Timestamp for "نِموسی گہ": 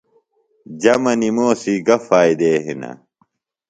1.19-1.97